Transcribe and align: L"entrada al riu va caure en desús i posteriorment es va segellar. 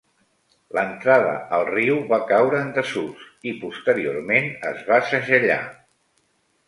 L"entrada 0.75 1.33
al 1.57 1.65
riu 1.67 1.99
va 2.13 2.19
caure 2.31 2.61
en 2.67 2.71
desús 2.79 3.27
i 3.51 3.53
posteriorment 3.67 4.49
es 4.71 4.83
va 4.89 4.99
segellar. 5.11 5.63